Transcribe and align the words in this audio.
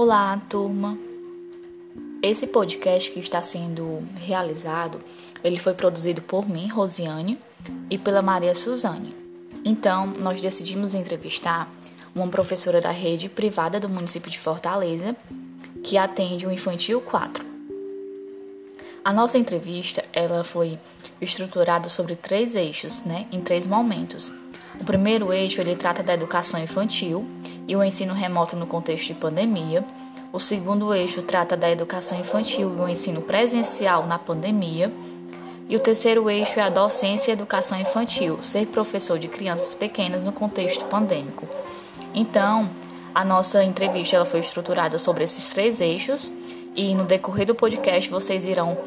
Olá, 0.00 0.40
turma. 0.48 0.96
Esse 2.22 2.46
podcast 2.46 3.10
que 3.10 3.18
está 3.18 3.42
sendo 3.42 4.06
realizado, 4.14 5.00
ele 5.42 5.58
foi 5.58 5.74
produzido 5.74 6.22
por 6.22 6.48
mim, 6.48 6.68
Rosiane, 6.68 7.36
e 7.90 7.98
pela 7.98 8.22
Maria 8.22 8.54
Suzane. 8.54 9.12
Então, 9.64 10.06
nós 10.22 10.40
decidimos 10.40 10.94
entrevistar 10.94 11.68
uma 12.14 12.28
professora 12.28 12.80
da 12.80 12.92
rede 12.92 13.28
privada 13.28 13.80
do 13.80 13.88
município 13.88 14.30
de 14.30 14.38
Fortaleza, 14.38 15.16
que 15.82 15.98
atende 15.98 16.46
o 16.46 16.52
Infantil 16.52 17.00
4. 17.00 17.44
A 19.04 19.12
nossa 19.12 19.36
entrevista, 19.36 20.04
ela 20.12 20.44
foi 20.44 20.78
estruturada 21.20 21.88
sobre 21.88 22.14
três 22.14 22.54
eixos, 22.54 23.00
né, 23.00 23.26
em 23.32 23.40
três 23.40 23.66
momentos. 23.66 24.30
O 24.80 24.84
primeiro 24.84 25.32
eixo, 25.32 25.60
ele 25.60 25.74
trata 25.74 26.04
da 26.04 26.14
educação 26.14 26.62
infantil, 26.62 27.26
e 27.68 27.76
o 27.76 27.84
ensino 27.84 28.14
remoto 28.14 28.56
no 28.56 28.66
contexto 28.66 29.08
de 29.08 29.14
pandemia. 29.14 29.84
O 30.32 30.40
segundo 30.40 30.94
eixo 30.94 31.22
trata 31.22 31.54
da 31.56 31.70
educação 31.70 32.18
infantil 32.18 32.74
e 32.76 32.80
o 32.80 32.88
ensino 32.88 33.20
presencial 33.20 34.06
na 34.06 34.18
pandemia. 34.18 34.90
E 35.68 35.76
o 35.76 35.80
terceiro 35.80 36.30
eixo 36.30 36.58
é 36.58 36.62
a 36.62 36.70
docência 36.70 37.30
e 37.30 37.34
educação 37.34 37.78
infantil, 37.78 38.42
ser 38.42 38.66
professor 38.66 39.18
de 39.18 39.28
crianças 39.28 39.74
pequenas 39.74 40.24
no 40.24 40.32
contexto 40.32 40.86
pandêmico. 40.86 41.46
Então, 42.14 42.70
a 43.14 43.22
nossa 43.22 43.62
entrevista 43.62 44.16
ela 44.16 44.24
foi 44.24 44.40
estruturada 44.40 44.98
sobre 44.98 45.24
esses 45.24 45.46
três 45.48 45.82
eixos 45.82 46.32
e 46.74 46.94
no 46.94 47.04
decorrer 47.04 47.46
do 47.46 47.54
podcast 47.54 48.08
vocês 48.08 48.46
irão 48.46 48.78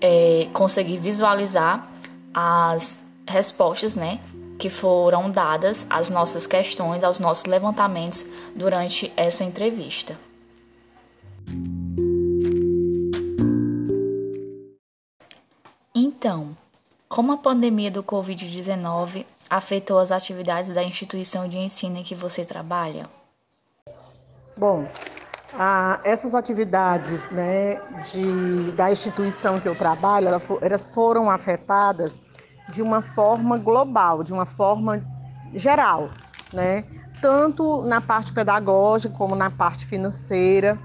é, 0.00 0.48
conseguir 0.54 0.98
visualizar 0.98 1.86
as 2.32 2.98
respostas, 3.26 3.94
né, 3.94 4.20
que 4.58 4.70
foram 4.70 5.30
dadas 5.30 5.86
às 5.90 6.10
nossas 6.10 6.46
questões, 6.46 7.04
aos 7.04 7.18
nossos 7.18 7.44
levantamentos 7.44 8.24
durante 8.54 9.12
essa 9.16 9.44
entrevista. 9.44 10.16
Então, 15.94 16.56
como 17.08 17.32
a 17.32 17.36
pandemia 17.36 17.90
do 17.90 18.02
Covid-19 18.02 19.24
afetou 19.48 19.98
as 19.98 20.10
atividades 20.10 20.70
da 20.70 20.82
instituição 20.82 21.48
de 21.48 21.56
ensino 21.56 21.98
em 21.98 22.02
que 22.02 22.14
você 22.14 22.44
trabalha? 22.44 23.08
Bom, 24.56 24.84
essas 26.02 26.34
atividades 26.34 27.30
né, 27.30 27.80
de, 28.10 28.72
da 28.72 28.90
instituição 28.90 29.60
que 29.60 29.68
eu 29.68 29.76
trabalho, 29.76 30.28
elas 30.60 30.90
foram 30.90 31.30
afetadas 31.30 32.20
de 32.68 32.82
uma 32.82 33.00
forma 33.00 33.58
global, 33.58 34.22
de 34.22 34.32
uma 34.32 34.46
forma 34.46 35.04
geral, 35.54 36.10
né? 36.52 36.84
Tanto 37.20 37.82
na 37.82 38.00
parte 38.00 38.32
pedagógica 38.32 39.14
como 39.16 39.34
na 39.34 39.50
parte 39.50 39.86
financeira, 39.86 40.78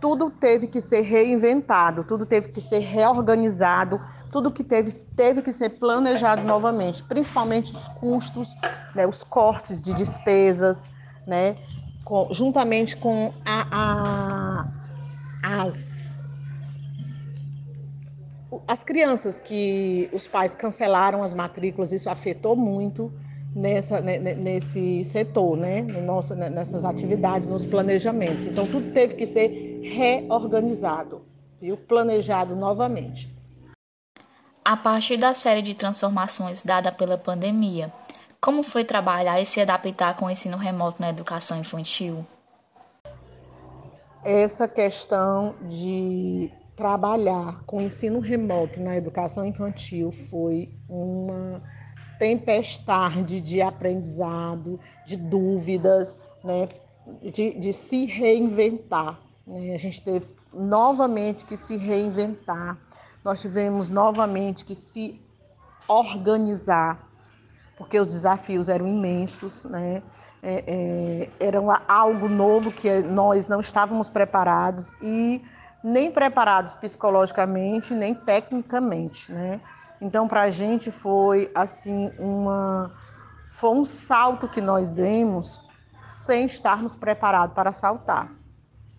tudo 0.00 0.30
teve 0.30 0.66
que 0.66 0.82
ser 0.82 1.00
reinventado, 1.00 2.04
tudo 2.04 2.26
teve 2.26 2.50
que 2.50 2.60
ser 2.60 2.80
reorganizado, 2.80 3.98
tudo 4.30 4.50
que 4.50 4.62
teve, 4.62 4.90
teve 5.16 5.40
que 5.40 5.50
ser 5.50 5.70
planejado 5.70 6.42
novamente, 6.42 7.02
principalmente 7.02 7.74
os 7.74 7.88
custos, 7.88 8.54
né, 8.94 9.06
os 9.06 9.24
cortes 9.24 9.80
de 9.80 9.94
despesas, 9.94 10.90
né, 11.26 11.56
com, 12.04 12.28
juntamente 12.32 12.96
com 12.98 13.32
a, 13.46 14.66
a, 15.42 15.62
as 15.62 16.13
as 18.66 18.84
crianças 18.84 19.40
que 19.40 20.08
os 20.12 20.26
pais 20.26 20.54
cancelaram 20.54 21.22
as 21.22 21.32
matrículas, 21.34 21.92
isso 21.92 22.10
afetou 22.10 22.54
muito 22.54 23.12
nessa, 23.54 24.00
nesse 24.00 25.04
setor, 25.04 25.56
né? 25.56 25.82
No 25.82 26.02
nosso, 26.02 26.34
nessas 26.34 26.84
atividades, 26.84 27.48
nos 27.48 27.64
planejamentos. 27.64 28.46
Então, 28.46 28.66
tudo 28.66 28.92
teve 28.92 29.14
que 29.14 29.24
ser 29.24 29.80
reorganizado, 29.82 31.22
viu? 31.60 31.76
planejado 31.76 32.56
novamente. 32.56 33.32
A 34.64 34.76
partir 34.76 35.16
da 35.18 35.34
série 35.34 35.62
de 35.62 35.74
transformações 35.74 36.62
dada 36.62 36.90
pela 36.90 37.18
pandemia, 37.18 37.92
como 38.40 38.62
foi 38.62 38.84
trabalhar 38.84 39.40
e 39.40 39.46
se 39.46 39.60
adaptar 39.60 40.16
com 40.16 40.26
o 40.26 40.30
ensino 40.30 40.56
remoto 40.56 41.00
na 41.00 41.10
educação 41.10 41.58
infantil? 41.58 42.26
Essa 44.24 44.66
questão 44.66 45.54
de 45.62 46.50
trabalhar 46.76 47.62
com 47.64 47.80
ensino 47.80 48.20
remoto 48.20 48.80
na 48.80 48.96
educação 48.96 49.46
infantil 49.46 50.10
foi 50.10 50.72
uma 50.88 51.62
tempestade 52.18 53.40
de 53.40 53.60
aprendizado, 53.60 54.78
de 55.06 55.16
dúvidas, 55.16 56.24
né, 56.42 56.68
de, 57.22 57.54
de 57.54 57.72
se 57.72 58.06
reinventar. 58.06 59.20
Né? 59.46 59.74
A 59.74 59.78
gente 59.78 60.00
teve 60.02 60.26
novamente 60.52 61.44
que 61.44 61.56
se 61.56 61.76
reinventar, 61.76 62.78
nós 63.24 63.40
tivemos 63.40 63.88
novamente 63.88 64.64
que 64.64 64.74
se 64.74 65.20
organizar, 65.88 67.08
porque 67.76 67.98
os 67.98 68.08
desafios 68.08 68.68
eram 68.68 68.86
imensos, 68.86 69.64
né? 69.64 70.02
É, 70.46 70.64
é, 70.66 71.30
era 71.40 71.58
algo 71.88 72.28
novo 72.28 72.70
que 72.70 73.00
nós 73.00 73.48
não 73.48 73.60
estávamos 73.60 74.10
preparados 74.10 74.92
e 75.00 75.42
nem 75.84 76.10
preparados 76.10 76.74
psicologicamente, 76.76 77.92
nem 77.94 78.14
tecnicamente, 78.14 79.30
né? 79.30 79.60
Então, 80.00 80.26
para 80.26 80.42
a 80.42 80.50
gente 80.50 80.90
foi 80.90 81.50
assim 81.54 82.10
uma 82.18 82.90
foi 83.50 83.70
um 83.70 83.84
salto 83.84 84.48
que 84.48 84.60
nós 84.60 84.90
demos 84.90 85.60
sem 86.02 86.46
estarmos 86.46 86.96
preparados 86.96 87.54
para 87.54 87.70
saltar, 87.70 88.32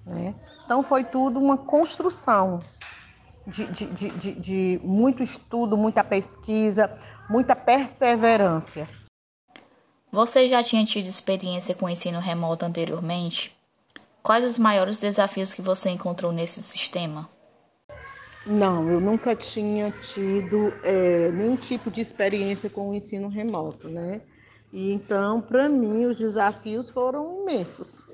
né? 0.05 0.35
Então, 0.63 0.83
foi 0.83 1.03
tudo 1.03 1.39
uma 1.39 1.57
construção 1.57 2.61
de, 3.47 3.65
de, 3.65 3.85
de, 3.87 4.09
de, 4.11 4.31
de 4.33 4.81
muito 4.83 5.23
estudo, 5.23 5.75
muita 5.75 6.03
pesquisa, 6.03 6.95
muita 7.27 7.55
perseverança. 7.55 8.87
Você 10.11 10.47
já 10.47 10.63
tinha 10.63 10.85
tido 10.85 11.07
experiência 11.07 11.75
com 11.75 11.89
ensino 11.89 12.19
remoto 12.19 12.63
anteriormente? 12.63 13.55
Quais 14.25 14.43
os 14.43 14.57
maiores 14.57 14.97
desafios 14.97 15.53
que 15.53 15.61
você 15.61 15.91
encontrou 15.91 16.31
nesse 16.31 16.59
sistema? 16.63 17.29
Não, 18.43 18.89
eu 18.89 18.99
nunca 18.99 19.35
tinha 19.35 19.91
tido 19.91 20.73
é, 20.83 21.29
nenhum 21.29 21.55
tipo 21.55 21.91
de 21.91 22.01
experiência 22.01 22.67
com 22.67 22.89
o 22.89 22.95
ensino 22.95 23.27
remoto, 23.27 23.87
né? 23.87 24.21
E 24.73 24.91
então, 24.91 25.39
para 25.41 25.69
mim, 25.69 26.05
os 26.05 26.17
desafios 26.17 26.89
foram 26.89 27.43
imensos, 27.43 28.07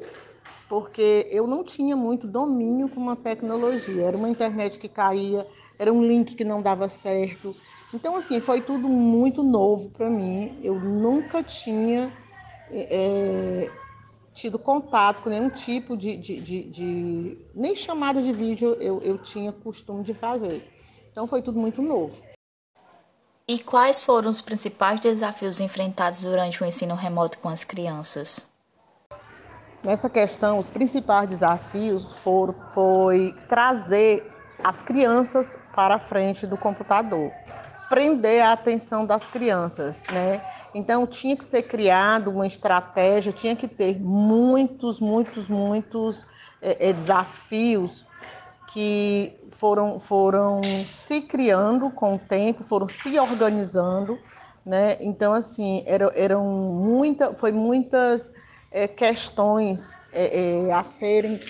porque 0.67 1.29
eu 1.31 1.47
não 1.47 1.63
tinha 1.63 1.95
muito 1.95 2.27
domínio 2.27 2.89
com 2.89 2.99
uma 2.99 3.15
tecnologia. 3.15 4.03
Era 4.03 4.17
uma 4.17 4.27
internet 4.27 4.79
que 4.79 4.89
caía, 4.89 5.47
era 5.79 5.93
um 5.93 6.03
link 6.03 6.35
que 6.35 6.43
não 6.43 6.61
dava 6.61 6.89
certo. 6.89 7.55
Então, 7.93 8.17
assim, 8.17 8.41
foi 8.41 8.59
tudo 8.59 8.89
muito 8.89 9.43
novo 9.43 9.89
para 9.91 10.09
mim. 10.09 10.59
Eu 10.61 10.77
nunca 10.77 11.41
tinha 11.41 12.11
é, 12.69 13.71
tido 14.41 14.57
contato 14.57 15.21
com 15.21 15.29
nenhum 15.29 15.51
tipo 15.51 15.95
de, 15.95 16.17
de, 16.17 16.41
de, 16.41 16.63
de 16.63 17.37
nem 17.53 17.75
chamada 17.75 18.23
de 18.23 18.33
vídeo 18.33 18.75
eu, 18.79 18.99
eu 19.01 19.19
tinha 19.19 19.51
costume 19.51 20.03
de 20.03 20.15
fazer. 20.15 20.67
Então 21.11 21.27
foi 21.27 21.43
tudo 21.43 21.59
muito 21.59 21.79
novo. 21.79 22.23
E 23.47 23.59
quais 23.59 24.03
foram 24.03 24.31
os 24.31 24.41
principais 24.41 24.99
desafios 24.99 25.59
enfrentados 25.59 26.21
durante 26.21 26.63
o 26.63 26.65
ensino 26.65 26.95
remoto 26.95 27.37
com 27.37 27.49
as 27.49 27.63
crianças? 27.63 28.49
Nessa 29.83 30.09
questão, 30.09 30.57
os 30.57 30.69
principais 30.69 31.27
desafios 31.27 32.03
foram 32.17 32.55
foi 32.69 33.35
trazer 33.47 34.25
as 34.63 34.81
crianças 34.81 35.57
para 35.75 35.95
a 35.95 35.99
frente 35.99 36.47
do 36.47 36.57
computador 36.57 37.31
prender 37.91 38.41
a 38.41 38.53
atenção 38.53 39.05
das 39.05 39.27
crianças, 39.27 40.05
né? 40.13 40.41
Então 40.73 41.05
tinha 41.05 41.35
que 41.35 41.43
ser 41.43 41.63
criado 41.63 42.31
uma 42.31 42.47
estratégia, 42.47 43.33
tinha 43.33 43.53
que 43.53 43.67
ter 43.67 43.99
muitos, 43.99 45.01
muitos, 45.01 45.49
muitos 45.49 46.25
é, 46.61 46.87
é, 46.87 46.93
desafios 46.93 48.05
que 48.71 49.37
foram, 49.49 49.99
foram 49.99 50.61
se 50.87 51.19
criando 51.19 51.89
com 51.89 52.15
o 52.15 52.17
tempo, 52.17 52.63
foram 52.63 52.87
se 52.87 53.19
organizando, 53.19 54.17
né? 54.65 54.95
Então 55.01 55.33
assim 55.33 55.83
eram, 55.85 56.09
eram 56.15 56.45
muita, 56.45 57.35
foi 57.35 57.51
muitas 57.51 58.33
é, 58.71 58.87
questões 58.87 59.93
é, 60.13 60.69
é, 60.69 60.71
a 60.71 60.85
serem 60.85 61.41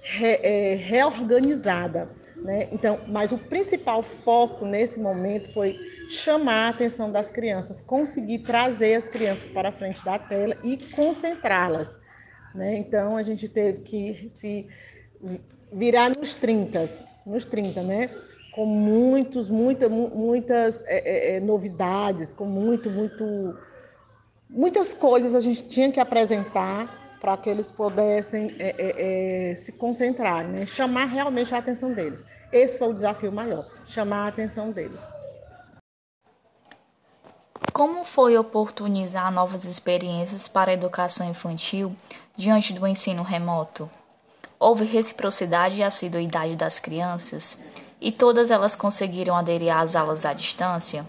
re, 0.00 0.38
é, 0.44 0.74
reorganizadas 0.76 2.21
né? 2.42 2.68
Então, 2.72 3.00
mas 3.06 3.32
o 3.32 3.38
principal 3.38 4.02
foco 4.02 4.66
nesse 4.66 5.00
momento 5.00 5.48
foi 5.52 5.78
chamar 6.08 6.66
a 6.66 6.68
atenção 6.70 7.10
das 7.10 7.30
crianças, 7.30 7.80
conseguir 7.80 8.40
trazer 8.40 8.94
as 8.94 9.08
crianças 9.08 9.48
para 9.48 9.68
a 9.68 9.72
frente 9.72 10.04
da 10.04 10.18
tela 10.18 10.56
e 10.62 10.76
concentrá-las. 10.76 12.00
Né? 12.54 12.76
Então, 12.76 13.16
a 13.16 13.22
gente 13.22 13.48
teve 13.48 13.80
que 13.80 14.28
se 14.28 14.66
virar 15.72 16.10
nos 16.10 16.34
30, 16.34 16.84
nos 17.24 17.44
30, 17.44 17.82
né? 17.82 18.10
com 18.52 18.66
muitos, 18.66 19.48
muita, 19.48 19.88
muitas 19.88 20.84
é, 20.84 20.98
é, 20.98 21.36
é, 21.36 21.40
novidades, 21.40 22.34
com 22.34 22.44
muito, 22.44 22.90
muito, 22.90 23.56
muitas 24.50 24.92
coisas 24.92 25.34
a 25.34 25.40
gente 25.40 25.66
tinha 25.68 25.90
que 25.90 25.98
apresentar 25.98 27.01
para 27.22 27.36
que 27.36 27.48
eles 27.48 27.70
pudessem 27.70 28.56
é, 28.58 28.74
é, 28.76 29.50
é, 29.50 29.54
se 29.54 29.74
concentrar, 29.74 30.44
né? 30.44 30.66
chamar 30.66 31.04
realmente 31.04 31.54
a 31.54 31.58
atenção 31.58 31.94
deles. 31.94 32.26
Esse 32.50 32.76
foi 32.76 32.88
o 32.88 32.92
desafio 32.92 33.30
maior, 33.30 33.64
chamar 33.86 34.24
a 34.24 34.26
atenção 34.26 34.72
deles. 34.72 35.08
Como 37.72 38.04
foi 38.04 38.36
oportunizar 38.36 39.30
novas 39.30 39.64
experiências 39.64 40.48
para 40.48 40.72
a 40.72 40.74
educação 40.74 41.30
infantil 41.30 41.94
diante 42.36 42.72
do 42.72 42.88
ensino 42.88 43.22
remoto? 43.22 43.88
Houve 44.58 44.84
reciprocidade 44.84 45.76
e 45.76 45.82
assiduidade 45.84 46.56
das 46.56 46.80
crianças 46.80 47.64
e 48.00 48.10
todas 48.10 48.50
elas 48.50 48.74
conseguiram 48.74 49.36
aderir 49.36 49.72
às 49.72 49.94
aulas 49.94 50.24
à 50.24 50.32
distância? 50.32 51.06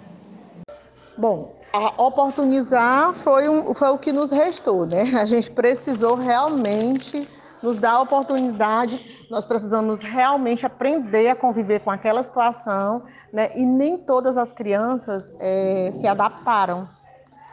Bom, 1.18 1.63
a 1.74 2.04
oportunizar 2.04 3.16
foi, 3.16 3.50
um, 3.50 3.74
foi 3.74 3.90
o 3.90 3.98
que 3.98 4.14
nos 4.14 4.30
restou, 4.30 4.86
né? 4.86 5.12
A 5.20 5.26
gente 5.26 5.50
precisou 5.50 6.14
realmente 6.16 7.28
nos 7.64 7.80
dar 7.80 7.94
a 7.94 8.02
oportunidade, 8.02 9.26
nós 9.32 9.44
precisamos 9.44 10.02
realmente 10.02 10.66
aprender 10.66 11.30
a 11.30 11.36
conviver 11.36 11.80
com 11.80 11.90
aquela 11.90 12.22
situação, 12.22 13.04
né? 13.32 13.50
E 13.56 13.66
nem 13.66 13.98
todas 13.98 14.38
as 14.38 14.54
crianças 14.54 15.34
é, 15.40 15.90
se 15.92 16.06
adaptaram. 16.06 16.88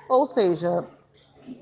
Ou 0.09 0.27
seja, 0.27 0.85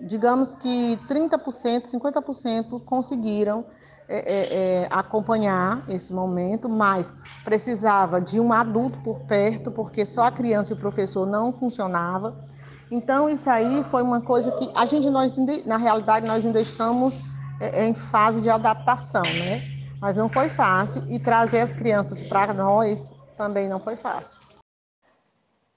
digamos 0.00 0.54
que 0.54 0.98
30%, 1.08 1.82
50% 1.82 2.82
conseguiram 2.84 3.66
é, 4.08 4.16
é, 4.16 4.54
é, 4.54 4.88
acompanhar 4.90 5.84
esse 5.86 6.14
momento, 6.14 6.66
mas 6.66 7.12
precisava 7.44 8.18
de 8.18 8.40
um 8.40 8.54
adulto 8.54 8.98
por 9.00 9.20
perto, 9.20 9.70
porque 9.70 10.06
só 10.06 10.22
a 10.22 10.30
criança 10.30 10.72
e 10.72 10.76
o 10.76 10.78
professor 10.78 11.26
não 11.26 11.52
funcionava. 11.52 12.42
Então 12.90 13.28
isso 13.28 13.50
aí 13.50 13.84
foi 13.84 14.02
uma 14.02 14.22
coisa 14.22 14.50
que 14.52 14.70
a 14.74 14.86
gente 14.86 15.10
nós 15.10 15.36
na 15.66 15.76
realidade 15.76 16.26
nós 16.26 16.46
ainda 16.46 16.58
estamos 16.58 17.20
é, 17.60 17.84
em 17.84 17.94
fase 17.94 18.40
de 18.40 18.48
adaptação, 18.48 19.22
né? 19.22 19.62
Mas 20.00 20.16
não 20.16 20.28
foi 20.28 20.48
fácil 20.48 21.04
e 21.06 21.18
trazer 21.18 21.60
as 21.60 21.74
crianças 21.74 22.22
para 22.22 22.54
nós 22.54 23.12
também 23.36 23.68
não 23.68 23.78
foi 23.78 23.94
fácil. 23.94 24.40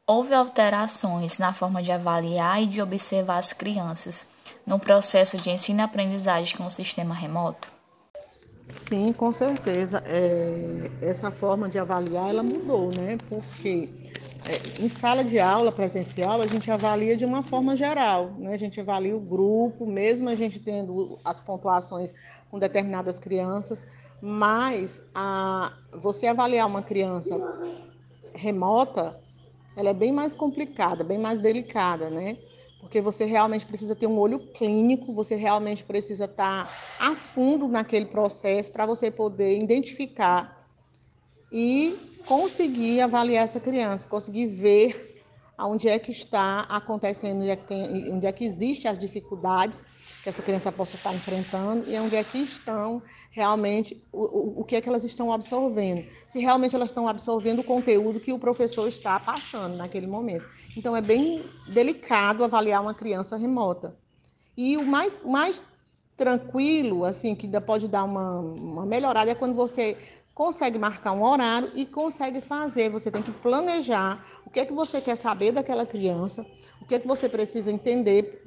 Houve 0.08 0.34
alterações 0.34 1.38
na 1.38 1.52
forma 1.52 1.84
de 1.84 1.92
avaliar 1.92 2.64
e 2.64 2.68
de 2.68 2.82
observar 2.82 3.40
as 3.40 3.52
crianças 3.52 4.30
no 4.66 4.80
processo 4.80 5.38
de 5.38 5.50
ensino-aprendizagem 5.50 6.56
com 6.56 6.66
o 6.66 6.72
sistema 6.72 7.14
remoto? 7.14 7.81
Sim, 8.74 9.14
com 9.14 9.32
certeza. 9.32 10.04
É, 10.06 10.90
essa 11.02 11.32
forma 11.32 11.70
de 11.70 11.78
avaliar 11.78 12.30
ela 12.30 12.44
mudou, 12.44 12.90
né? 12.92 13.18
Porque 13.30 13.90
é, 14.46 14.84
em 14.84 14.90
sala 14.90 15.24
de 15.24 15.40
aula 15.40 15.72
presencial, 15.72 16.42
a 16.42 16.48
gente 16.48 16.72
avalia 16.72 17.16
de 17.16 17.26
uma 17.26 17.44
forma 17.44 17.76
geral, 17.76 18.32
né? 18.40 18.54
a 18.54 18.58
gente 18.58 18.82
avalia 18.82 19.16
o 19.16 19.20
grupo, 19.20 19.86
mesmo 19.86 20.30
a 20.30 20.36
gente 20.36 20.60
tendo 20.60 21.20
as 21.24 21.40
pontuações 21.40 22.14
com 22.50 22.58
determinadas 22.58 23.20
crianças, 23.20 23.86
mas 24.20 25.04
a, 25.14 25.74
você 25.94 26.28
avaliar 26.28 26.66
uma 26.66 26.82
criança 26.82 27.40
remota, 28.34 29.20
ela 29.76 29.90
é 29.90 29.94
bem 29.94 30.12
mais 30.12 30.34
complicada, 30.34 31.04
bem 31.04 31.20
mais 31.20 31.40
delicada, 31.40 32.10
né? 32.10 32.38
Porque 32.92 33.00
você 33.00 33.24
realmente 33.24 33.66
precisa 33.66 33.96
ter 33.96 34.06
um 34.06 34.20
olho 34.20 34.38
clínico, 34.38 35.14
você 35.14 35.34
realmente 35.36 35.82
precisa 35.82 36.26
estar 36.26 36.70
a 37.00 37.16
fundo 37.16 37.66
naquele 37.70 38.06
processo 38.06 38.70
para 38.70 38.86
você 38.86 39.10
poder 39.10 39.58
identificar 39.58 40.68
e 41.50 41.98
conseguir 42.26 43.00
avaliar 43.00 43.46
essa 43.46 43.62
criança, 43.62 44.10
conseguir 44.10 44.48
ver 44.48 45.11
onde 45.66 45.88
é 45.88 45.98
que 46.00 46.12
está 46.12 46.62
acontecendo, 46.62 47.38
onde 47.38 47.50
é 47.50 47.56
que, 47.56 47.68
tem, 47.68 48.14
onde 48.14 48.26
é 48.26 48.32
que 48.32 48.44
existem 48.44 48.90
as 48.90 48.98
dificuldades 48.98 49.86
que 50.24 50.30
essa 50.30 50.42
criança 50.42 50.72
possa 50.72 50.96
estar 50.96 51.14
enfrentando 51.14 51.90
e 51.90 51.98
onde 51.98 52.16
é 52.16 52.24
que 52.24 52.38
estão 52.38 53.02
realmente, 53.32 54.04
o, 54.12 54.20
o, 54.20 54.62
o 54.62 54.64
que 54.64 54.76
é 54.76 54.82
que 54.82 54.88
elas 54.88 55.04
estão 55.04 55.34
absorvendo. 55.34 56.06
Se 56.28 56.40
realmente 56.40 56.76
elas 56.76 56.90
estão 56.90 57.08
absorvendo 57.08 57.60
o 57.60 57.64
conteúdo 57.64 58.20
que 58.20 58.32
o 58.32 58.40
professor 58.40 58.88
está 58.88 59.20
passando 59.20 59.76
naquele 59.76 60.08
momento. 60.08 60.46
Então, 60.78 60.96
é 60.96 61.02
bem 61.02 61.44
delicado 61.68 62.44
avaliar 62.44 62.82
uma 62.82 62.94
criança 62.94 63.36
remota. 63.36 63.96
E 64.56 64.78
o 64.78 64.86
mais, 64.86 65.24
mais 65.24 65.64
tranquilo, 66.16 67.04
assim, 67.04 67.34
que 67.34 67.48
ainda 67.48 67.60
pode 67.60 67.88
dar 67.88 68.04
uma, 68.04 68.40
uma 68.40 68.86
melhorada, 68.86 69.32
é 69.32 69.36
quando 69.36 69.56
você 69.56 69.98
consegue 70.42 70.80
marcar 70.80 71.12
um 71.12 71.22
horário 71.22 71.70
e 71.76 71.86
consegue 71.86 72.42
fazer. 72.42 72.90
Você 72.90 73.12
tem 73.12 73.22
que 73.22 73.30
planejar 73.30 74.26
o 74.44 74.50
que 74.50 74.60
é 74.60 74.66
que 74.66 74.74
você 74.74 75.00
quer 75.00 75.16
saber 75.16 75.52
daquela 75.52 75.86
criança, 75.86 76.44
o 76.82 76.86
que 76.86 76.96
é 76.96 77.00
que 77.00 77.08
você 77.08 77.30
precisa 77.30 77.72
entender, 77.72 78.44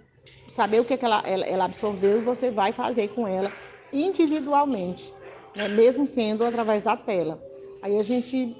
saber 0.49 0.81
o 0.81 0.85
que 0.85 0.95
é 0.95 0.97
que 0.97 1.05
ela, 1.05 1.23
ela, 1.25 1.47
ela 1.47 1.65
absorveu 1.67 2.19
e 2.19 2.21
você 2.21 2.51
vai 2.51 2.73
fazer 2.73 3.15
com 3.15 3.29
ela 3.29 3.53
individualmente, 3.93 5.15
né? 5.55 5.69
mesmo 5.69 6.05
sendo 6.05 6.45
através 6.45 6.83
da 6.83 6.97
tela. 6.97 7.41
Aí 7.81 7.97
a 7.97 8.03
gente 8.03 8.57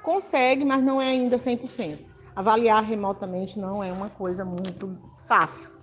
consegue, 0.00 0.64
mas 0.64 0.80
não 0.80 1.02
é 1.02 1.08
ainda 1.08 1.34
100%. 1.34 1.98
Avaliar 2.36 2.84
remotamente 2.84 3.58
não 3.58 3.82
é 3.82 3.90
uma 3.90 4.10
coisa 4.10 4.44
muito 4.44 4.96
fácil. 5.26 5.73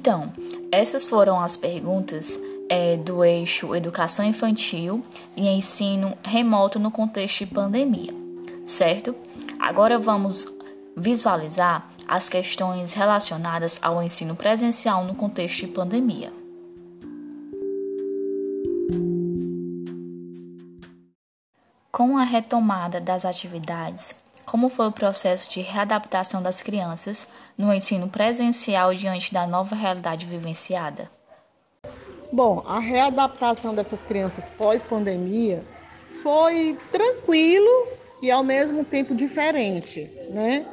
Então, 0.00 0.32
essas 0.72 1.04
foram 1.04 1.38
as 1.38 1.58
perguntas 1.58 2.40
é, 2.70 2.96
do 2.96 3.22
eixo 3.22 3.76
Educação 3.76 4.24
Infantil 4.24 5.04
e 5.36 5.46
Ensino 5.46 6.16
Remoto 6.22 6.78
no 6.78 6.90
contexto 6.90 7.40
de 7.40 7.52
pandemia, 7.52 8.14
certo? 8.64 9.14
Agora 9.58 9.98
vamos 9.98 10.48
visualizar 10.96 11.86
as 12.08 12.30
questões 12.30 12.94
relacionadas 12.94 13.78
ao 13.82 14.02
ensino 14.02 14.34
presencial 14.34 15.04
no 15.04 15.14
contexto 15.14 15.66
de 15.66 15.68
pandemia. 15.68 16.32
Com 21.92 22.16
a 22.16 22.24
retomada 22.24 23.02
das 23.02 23.26
atividades 23.26 24.14
como 24.50 24.68
foi 24.68 24.88
o 24.88 24.92
processo 24.92 25.48
de 25.48 25.60
readaptação 25.60 26.42
das 26.42 26.60
crianças 26.60 27.28
no 27.56 27.72
ensino 27.72 28.08
presencial 28.08 28.92
diante 28.92 29.32
da 29.32 29.46
nova 29.46 29.76
realidade 29.76 30.26
vivenciada? 30.26 31.08
Bom, 32.32 32.60
a 32.66 32.80
readaptação 32.80 33.76
dessas 33.76 34.02
crianças 34.02 34.48
pós-pandemia 34.48 35.64
foi 36.20 36.76
tranquilo 36.90 37.86
e 38.20 38.28
ao 38.28 38.42
mesmo 38.42 38.84
tempo 38.84 39.14
diferente, 39.14 40.10
né? 40.30 40.66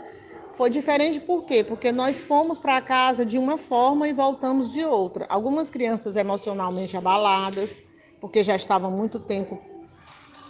Foi 0.53 0.71
diferente 0.71 1.19
por 1.19 1.43
quê? 1.43 1.63
Porque 1.63 1.91
nós 1.91 2.19
fomos 2.19 2.57
para 2.57 2.81
casa 2.81 3.23
de 3.23 3.37
uma 3.37 3.59
forma 3.59 4.07
e 4.07 4.13
voltamos 4.13 4.73
de 4.73 4.83
outra. 4.83 5.27
Algumas 5.29 5.69
crianças 5.69 6.15
emocionalmente 6.15 6.97
abaladas, 6.97 7.79
porque 8.19 8.43
já 8.43 8.55
estavam 8.55 8.89
muito 8.89 9.19
tempo 9.19 9.61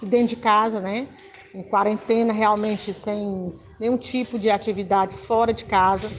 dentro 0.02 0.28
de 0.28 0.38
casa, 0.38 0.80
né? 0.80 1.10
Em 1.58 1.64
quarentena, 1.64 2.32
realmente 2.32 2.94
sem 2.94 3.52
nenhum 3.80 3.98
tipo 3.98 4.38
de 4.38 4.50
atividade 4.50 5.16
fora 5.16 5.52
de 5.52 5.66
casa. 5.66 6.10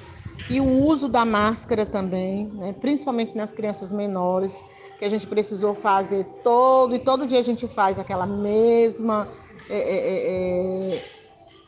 E 0.51 0.61
o 0.61 0.67
uso 0.67 1.09
da 1.09 1.25
máscara 1.25 1.87
também, 1.87 2.47
né, 2.55 2.73
principalmente 2.73 3.37
nas 3.37 3.53
crianças 3.53 3.93
menores, 3.93 4.63
que 4.99 5.05
a 5.05 5.09
gente 5.09 5.27
precisou 5.29 5.75
fazer 5.75 6.25
todo, 6.43 6.95
e 6.95 6.99
todo 6.99 7.27
dia 7.27 7.39
a 7.39 7.43
gente 7.43 7.69
faz 7.69 8.01
aquela 8.01 8.27
mesma 8.27 9.29
é, 9.71 9.79
é, 9.79 10.95
é, 10.95 10.95
é 10.97 11.05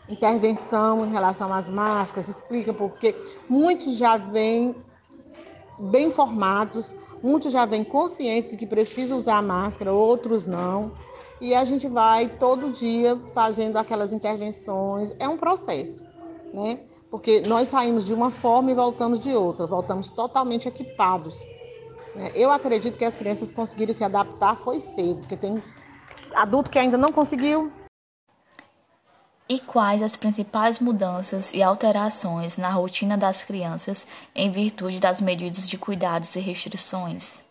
intervenção 0.08 1.06
em 1.06 1.10
relação 1.10 1.54
às 1.54 1.68
máscaras, 1.68 2.28
explica 2.28 2.72
porque 2.72 3.14
muitos 3.48 3.96
já 3.96 4.16
vêm 4.16 4.74
bem 5.78 6.08
informados, 6.08 6.96
muitos 7.22 7.52
já 7.52 7.64
vêm 7.64 7.84
conscientes 7.84 8.50
de 8.50 8.56
que 8.56 8.66
precisam 8.66 9.16
usar 9.16 9.40
máscara, 9.40 9.92
outros 9.92 10.48
não 10.48 10.90
e 11.40 11.54
a 11.54 11.64
gente 11.64 11.88
vai 11.88 12.28
todo 12.28 12.70
dia 12.70 13.16
fazendo 13.32 13.76
aquelas 13.78 14.12
intervenções. 14.12 15.14
É 15.18 15.28
um 15.28 15.36
processo, 15.36 16.04
né? 16.52 16.80
Porque 17.10 17.40
nós 17.42 17.68
saímos 17.68 18.04
de 18.04 18.14
uma 18.14 18.30
forma 18.30 18.70
e 18.70 18.74
voltamos 18.74 19.20
de 19.20 19.34
outra, 19.34 19.66
voltamos 19.66 20.08
totalmente 20.08 20.68
equipados. 20.68 21.42
Né? 22.14 22.30
Eu 22.34 22.52
acredito 22.52 22.96
que 22.96 23.04
as 23.04 23.16
crianças 23.16 23.50
conseguiram 23.50 23.92
se 23.92 24.04
adaptar 24.04 24.54
foi 24.54 24.78
cedo, 24.78 25.20
porque 25.20 25.36
tem 25.36 25.62
adulto 26.34 26.70
que 26.70 26.78
ainda 26.78 26.96
não 26.96 27.10
conseguiu. 27.10 27.72
E 29.48 29.58
quais 29.58 30.00
as 30.00 30.14
principais 30.14 30.78
mudanças 30.78 31.52
e 31.52 31.60
alterações 31.60 32.56
na 32.56 32.70
rotina 32.70 33.18
das 33.18 33.42
crianças 33.42 34.06
em 34.32 34.48
virtude 34.48 35.00
das 35.00 35.20
medidas 35.20 35.68
de 35.68 35.76
cuidados 35.76 36.36
e 36.36 36.38
restrições? 36.38 37.42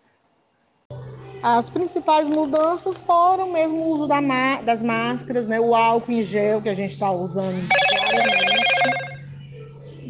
As 1.42 1.70
principais 1.70 2.28
mudanças 2.28 3.00
foram 3.00 3.54
mesmo 3.54 3.80
o 3.80 3.90
uso 3.94 4.08
da 4.08 4.20
das 4.62 4.84
máscaras, 4.84 5.48
né, 5.48 5.58
o 5.60 5.74
álcool 5.74 6.12
em 6.12 6.22
gel 6.22 6.62
que 6.62 6.68
a 6.68 6.74
gente 6.74 6.92
está 6.92 7.10
usando 7.12 7.56
diariamente. 7.90 8.60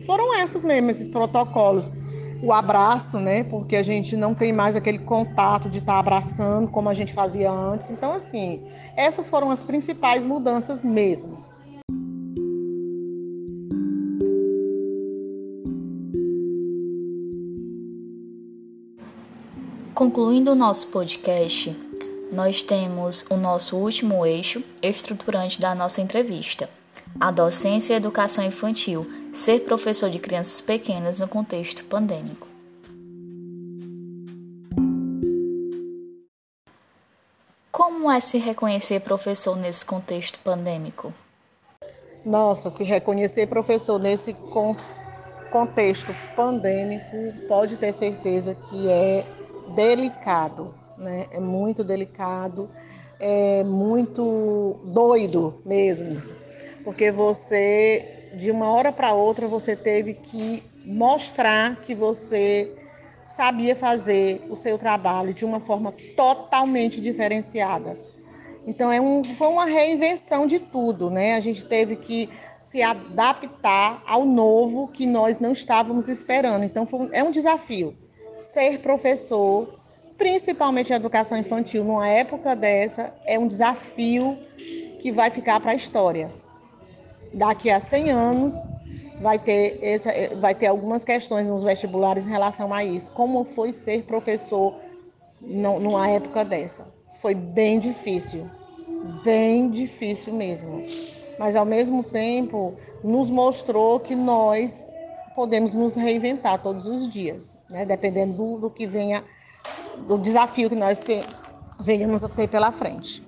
Foram 0.05 0.39
essas 0.39 0.63
mesmo, 0.63 0.89
esses 0.89 1.05
protocolos. 1.05 1.91
O 2.41 2.51
abraço, 2.51 3.19
né, 3.19 3.43
porque 3.43 3.75
a 3.75 3.83
gente 3.83 4.17
não 4.17 4.33
tem 4.33 4.51
mais 4.51 4.75
aquele 4.75 4.97
contato 4.97 5.69
de 5.69 5.77
estar 5.79 5.93
tá 5.93 5.99
abraçando 5.99 6.67
como 6.67 6.89
a 6.89 6.93
gente 6.95 7.13
fazia 7.13 7.51
antes. 7.51 7.91
Então, 7.91 8.13
assim, 8.13 8.63
essas 8.95 9.29
foram 9.29 9.51
as 9.51 9.61
principais 9.61 10.25
mudanças 10.25 10.83
mesmo. 10.83 11.48
Concluindo 19.99 20.53
o 20.53 20.55
nosso 20.55 20.87
podcast, 20.87 21.75
nós 22.31 22.63
temos 22.63 23.25
o 23.29 23.35
nosso 23.35 23.75
último 23.75 24.25
eixo 24.25 24.63
estruturante 24.81 25.59
da 25.59 25.75
nossa 25.75 25.99
entrevista: 25.99 26.69
a 27.19 27.29
docência 27.29 27.91
e 27.91 27.95
a 27.95 27.97
educação 27.97 28.41
infantil, 28.41 29.05
ser 29.35 29.65
professor 29.65 30.09
de 30.09 30.17
crianças 30.17 30.61
pequenas 30.61 31.19
no 31.19 31.27
contexto 31.27 31.83
pandêmico. 31.83 32.47
Como 37.69 38.09
é 38.09 38.21
se 38.21 38.37
reconhecer 38.37 39.01
professor 39.01 39.57
nesse 39.57 39.85
contexto 39.85 40.39
pandêmico? 40.39 41.13
Nossa, 42.25 42.69
se 42.69 42.85
reconhecer 42.85 43.47
professor 43.47 43.99
nesse 43.99 44.33
contexto 45.51 46.15
pandêmico, 46.37 47.17
pode 47.49 47.77
ter 47.77 47.91
certeza 47.91 48.55
que 48.55 48.87
é 48.87 49.25
delicado, 49.69 50.73
né? 50.97 51.27
É 51.31 51.39
muito 51.39 51.83
delicado, 51.83 52.69
é 53.19 53.63
muito 53.63 54.79
doido 54.85 55.61
mesmo, 55.65 56.21
porque 56.83 57.11
você 57.11 58.31
de 58.33 58.51
uma 58.51 58.71
hora 58.71 58.91
para 58.91 59.13
outra 59.13 59.47
você 59.47 59.75
teve 59.75 60.13
que 60.13 60.63
mostrar 60.85 61.77
que 61.81 61.95
você 61.95 62.75
sabia 63.25 63.75
fazer 63.75 64.41
o 64.49 64.55
seu 64.55 64.77
trabalho 64.77 65.33
de 65.33 65.45
uma 65.45 65.59
forma 65.59 65.93
totalmente 66.15 67.01
diferenciada. 67.01 67.97
Então 68.65 68.91
é 68.91 68.99
um, 68.99 69.23
foi 69.23 69.47
uma 69.47 69.65
reinvenção 69.65 70.45
de 70.45 70.59
tudo, 70.59 71.09
né? 71.09 71.35
A 71.35 71.39
gente 71.39 71.65
teve 71.65 71.95
que 71.95 72.29
se 72.59 72.81
adaptar 72.81 74.03
ao 74.05 74.25
novo 74.25 74.87
que 74.87 75.05
nós 75.05 75.39
não 75.39 75.51
estávamos 75.51 76.09
esperando. 76.09 76.63
Então 76.63 76.85
é 77.11 77.23
um 77.23 77.31
desafio 77.31 77.95
ser 78.39 78.79
professor, 78.79 79.79
principalmente 80.17 80.87
de 80.87 80.93
educação 80.93 81.37
infantil, 81.37 81.83
numa 81.83 82.07
época 82.07 82.55
dessa, 82.55 83.13
é 83.25 83.37
um 83.37 83.47
desafio 83.47 84.37
que 84.99 85.11
vai 85.11 85.29
ficar 85.29 85.59
para 85.59 85.71
a 85.71 85.75
história. 85.75 86.31
Daqui 87.33 87.69
a 87.69 87.79
100 87.79 88.09
anos, 88.09 88.53
vai 89.19 89.37
ter, 89.37 89.79
essa, 89.81 90.11
vai 90.37 90.55
ter 90.55 90.67
algumas 90.67 91.03
questões 91.03 91.49
nos 91.49 91.63
vestibulares 91.63 92.25
em 92.25 92.29
relação 92.29 92.73
a 92.73 92.83
isso. 92.83 93.11
Como 93.11 93.43
foi 93.43 93.71
ser 93.71 94.03
professor 94.03 94.75
numa 95.41 96.09
época 96.09 96.43
dessa? 96.43 96.87
Foi 97.21 97.35
bem 97.35 97.79
difícil, 97.79 98.49
bem 99.23 99.69
difícil 99.69 100.33
mesmo. 100.33 100.83
Mas, 101.37 101.55
ao 101.55 101.65
mesmo 101.65 102.03
tempo, 102.03 102.73
nos 103.03 103.29
mostrou 103.29 103.99
que 103.99 104.15
nós 104.15 104.91
podemos 105.35 105.73
nos 105.75 105.95
reinventar 105.95 106.61
todos 106.61 106.87
os 106.87 107.09
dias, 107.09 107.57
né? 107.69 107.85
dependendo 107.85 108.33
do, 108.33 108.57
do 108.59 108.69
que 108.69 108.85
venha, 108.85 109.23
do 110.07 110.17
desafio 110.17 110.69
que 110.69 110.75
nós 110.75 110.99
te, 110.99 111.21
venhamos 111.79 112.23
a 112.23 112.29
ter 112.29 112.47
pela 112.47 112.71
frente. 112.71 113.23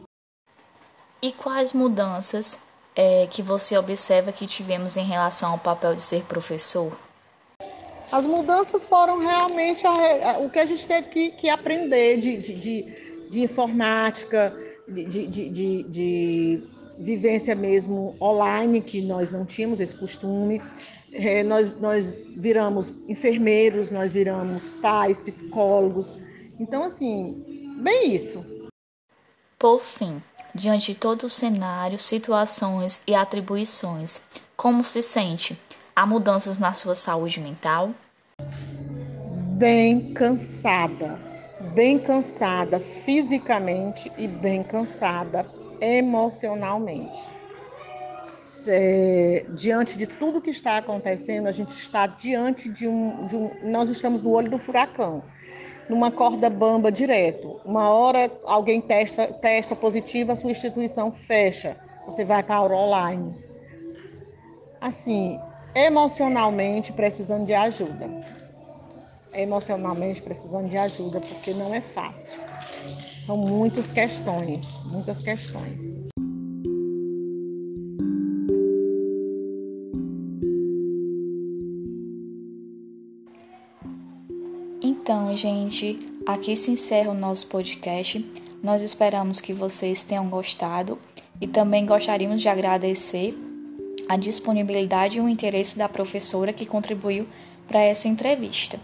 E 1.22 1.32
quais 1.32 1.72
mudanças 1.72 2.58
é, 2.96 3.28
que 3.30 3.42
você 3.42 3.78
observa 3.78 4.32
que 4.32 4.48
tivemos 4.48 4.98
em 4.98 5.06
relação 5.06 5.52
ao 5.52 5.58
papel 5.58 5.96
de 5.96 6.02
ser 6.02 6.24
professor? 6.24 6.92
As 8.12 8.26
mudanças 8.26 8.86
foram 8.86 9.20
realmente 9.20 9.88
a, 9.88 10.32
a, 10.32 10.38
o 10.40 10.50
que 10.50 10.60
a 10.60 10.66
gente 10.66 10.86
teve 10.86 11.08
que, 11.08 11.30
que 11.30 11.50
aprender 11.50 12.18
de, 12.18 12.38
de, 12.38 12.56
de, 12.56 13.28
de 13.30 13.42
informática, 13.42 14.54
de, 14.88 15.28
de, 15.28 15.84
de, 15.84 16.64
vivência 17.00 17.56
mesmo 17.56 18.16
online, 18.22 18.82
que 18.82 19.02
nós 19.02 19.32
não 19.32 19.46
tínhamos 19.46 19.80
esse 19.80 19.96
costume. 19.96 20.62
É, 21.14 21.44
nós, 21.44 21.78
nós 21.80 22.18
viramos 22.38 22.94
enfermeiros, 23.08 23.92
nós 23.92 24.12
viramos 24.12 24.70
pais, 24.70 25.22
psicólogos. 25.22 26.16
Então, 26.60 26.84
assim, 26.84 27.74
bem 27.82 28.14
isso. 28.14 28.46
Por 29.60 29.82
fim, 29.82 30.22
diante 30.56 30.94
de 30.94 30.98
todo 30.98 31.26
o 31.26 31.30
cenário, 31.30 32.00
situações 32.00 33.02
e 33.06 33.14
atribuições, 33.14 34.22
como 34.56 34.84
se 34.84 35.02
sente? 35.02 35.58
Há 35.96 36.06
mudanças 36.06 36.58
na 36.58 36.74
sua 36.74 36.96
saúde 36.96 37.40
mental? 37.40 37.92
Bem 39.58 40.14
cansada, 40.14 41.20
bem 41.76 42.00
cansada 42.00 42.80
fisicamente 42.80 44.12
e 44.18 44.28
bem 44.28 44.64
cansada 44.64 45.46
emocionalmente 45.82 47.41
diante 49.56 49.98
de 49.98 50.06
tudo 50.08 50.42
que 50.42 50.50
está 50.50 50.78
acontecendo, 50.78 51.48
a 51.48 51.52
gente 51.52 51.70
está 51.70 52.06
diante 52.08 52.70
de 52.70 52.88
um, 52.88 53.26
de 53.26 53.36
um. 53.36 53.52
Nós 53.64 53.90
estamos 53.90 54.22
no 54.22 54.32
olho 54.32 54.50
do 54.50 54.58
furacão, 54.58 55.24
numa 55.90 56.12
corda 56.12 56.50
bamba 56.50 56.92
direto. 56.92 57.60
Uma 57.66 57.90
hora 57.90 58.32
alguém 58.46 58.82
testa, 58.82 59.28
testa 59.28 59.76
positivo, 59.76 60.32
a 60.32 60.36
sua 60.36 60.52
instituição 60.52 61.12
fecha, 61.12 61.78
você 62.06 62.24
vai 62.24 62.44
para 62.44 62.56
a 62.56 62.64
online. 62.64 63.36
Assim, 64.80 65.40
emocionalmente 65.76 66.92
precisando 66.94 67.46
de 67.46 67.54
ajuda. 67.54 68.10
Emocionalmente 69.34 70.22
precisando 70.22 70.68
de 70.68 70.78
ajuda, 70.78 71.22
porque 71.22 71.54
não 71.54 71.74
é 71.74 71.82
fácil. 71.82 72.40
São 73.16 73.38
muitas 73.38 73.92
questões, 73.92 74.84
muitas 74.84 75.22
questões. 75.22 75.96
Então, 84.82 85.36
gente, 85.36 86.00
aqui 86.26 86.56
se 86.56 86.72
encerra 86.72 87.12
o 87.12 87.14
nosso 87.14 87.46
podcast. 87.48 88.26
Nós 88.64 88.82
esperamos 88.82 89.40
que 89.40 89.54
vocês 89.54 90.04
tenham 90.04 90.28
gostado 90.28 90.98
e 91.40 91.48
também 91.48 91.86
gostaríamos 91.86 92.42
de 92.42 92.50
agradecer 92.50 93.36
a 94.10 94.18
disponibilidade 94.18 95.18
e 95.18 95.22
o 95.22 95.30
interesse 95.30 95.78
da 95.78 95.88
professora 95.88 96.52
que 96.52 96.66
contribuiu 96.66 97.28
para 97.68 97.80
essa 97.80 98.08
entrevista. 98.08 98.80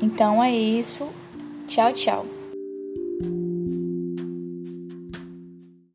Então 0.00 0.42
é 0.42 0.50
isso. 0.50 1.08
Tchau, 1.68 1.92
tchau. 1.92 2.39